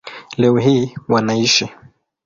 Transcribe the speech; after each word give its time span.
Leo 0.37 0.57
hii 0.57 0.95
wanaishi 1.07 1.69